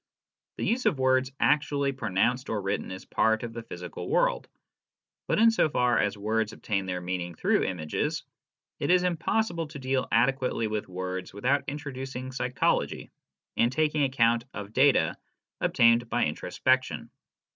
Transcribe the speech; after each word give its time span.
The 0.57 0.65
use 0.65 0.87
of 0.87 0.97
words 0.97 1.31
actually 1.39 1.91
pronounced 1.91 2.49
or 2.49 2.59
written 2.59 2.89
is 2.89 3.05
part 3.05 3.43
of 3.43 3.53
the 3.53 3.61
physical 3.61 4.09
world, 4.09 4.47
but 5.27 5.37
in 5.37 5.51
so 5.51 5.69
far 5.69 5.99
as 5.99 6.17
words 6.17 6.53
obtain 6.53 6.87
their 6.87 7.01
meaning 7.01 7.35
through 7.35 7.61
images, 7.65 8.23
it 8.79 8.89
is 8.89 9.03
impos 9.03 9.51
sible 9.51 9.69
to 9.69 9.77
deal 9.77 10.07
adequately 10.11 10.65
with 10.65 10.89
words 10.89 11.35
without 11.35 11.65
introducing 11.67 12.31
psychology 12.31 13.11
and 13.55 13.71
taking 13.71 14.01
account 14.01 14.43
of 14.55 14.73
data 14.73 15.17
obtained 15.59 16.09
by 16.09 16.23
intro 16.23 16.49
spection. 16.49 17.09